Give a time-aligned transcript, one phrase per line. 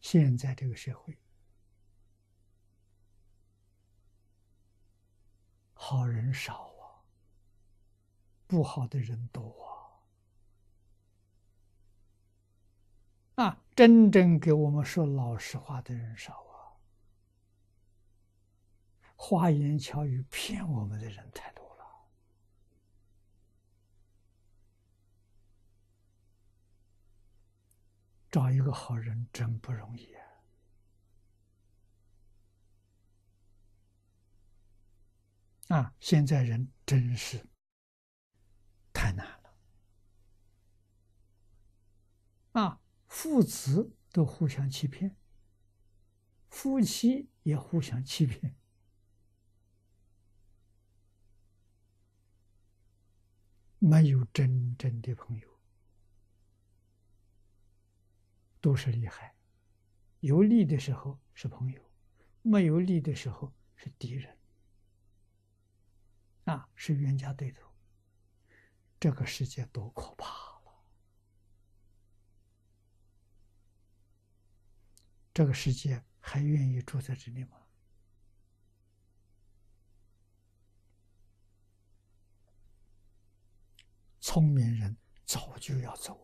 [0.00, 1.16] 现在这个社会，
[5.74, 7.04] 好人少啊，
[8.46, 10.02] 不好的人多
[13.36, 16.80] 啊，啊，真正给我们说老实话的人少啊，
[19.16, 21.59] 花言巧语骗我们的人太多。
[28.70, 30.22] 个好人真不容易啊！
[35.76, 37.48] 啊，现在人真是
[38.92, 39.56] 太难了。
[42.52, 45.16] 啊，父子都互相欺骗，
[46.48, 48.54] 夫妻也互相欺骗，
[53.80, 55.59] 没有真正的朋友。
[58.60, 59.34] 都是厉害，
[60.20, 61.90] 有利的时候是朋友，
[62.42, 64.38] 没有利的时候是敌人，
[66.44, 67.70] 啊，是冤家对头。
[68.98, 70.84] 这个世界多可怕了！
[75.32, 77.56] 这个世界还愿意住在这里吗？
[84.20, 86.14] 聪明人早就要走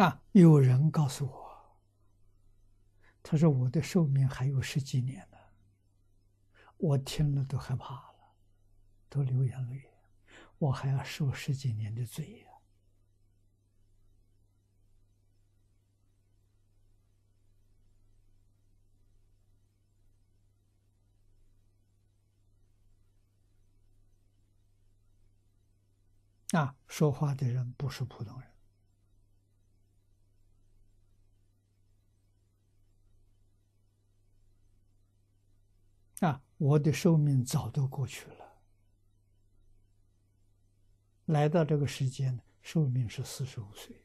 [0.00, 0.22] 啊！
[0.32, 1.76] 有人告诉我，
[3.22, 5.36] 他说我的寿命还有十几年呢。
[6.78, 8.34] 我听了都害怕了，
[9.10, 9.90] 都流眼泪。
[10.56, 12.46] 我还要受十几年的罪
[26.52, 26.58] 呀！
[26.58, 28.49] 啊，说话的人不是普通人。
[36.20, 38.62] 啊，我的寿命早都过去了。
[41.26, 43.96] 来到这个世间，寿命是四十五岁。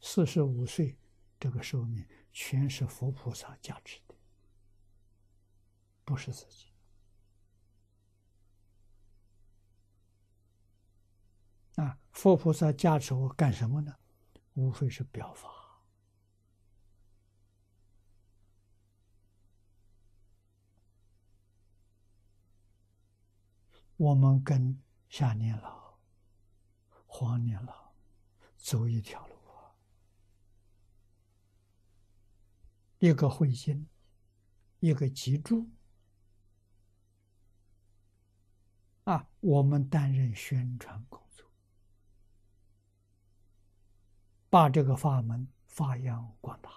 [0.00, 0.96] 四十五岁，
[1.40, 4.14] 这个寿命全是佛菩萨加持的，
[6.04, 6.68] 不是自己。
[11.76, 13.94] 啊，佛菩萨加持我干什么呢？
[14.54, 15.57] 无非是表法。
[23.98, 25.98] 我们跟下年老、
[27.04, 27.92] 黄年老
[28.56, 29.74] 走一条路啊，
[33.00, 33.88] 一个会心，
[34.78, 35.68] 一个脊柱。
[39.02, 41.50] 啊，我们担任宣传工作，
[44.48, 46.70] 把这个法门发扬光大。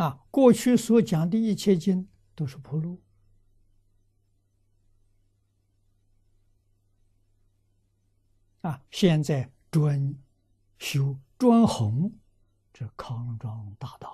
[0.00, 3.02] 啊，过去所讲的一切经都是铺路。
[8.62, 10.14] 啊，现在专
[10.78, 12.18] 修专弘
[12.72, 14.08] 这康庄大道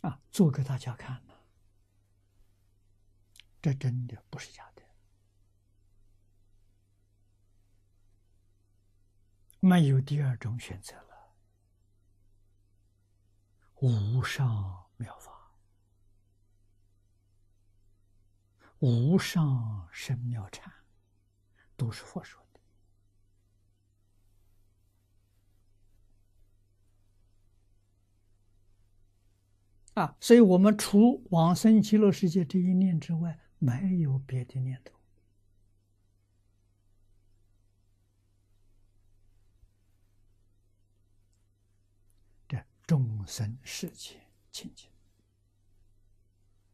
[0.00, 1.34] 啊，啊，做给大家看呢，
[3.60, 4.82] 这真的不是假的，
[9.60, 11.11] 没有第二种选择了。
[13.82, 15.56] 无上妙法，
[18.78, 20.72] 无上深妙禅，
[21.76, 22.60] 都是佛说的
[30.00, 30.16] 啊！
[30.20, 35.01] 所以，我们除往生极乐世界这一念之外，没有别的念头。
[42.92, 44.16] 众生世界
[44.50, 44.86] 清净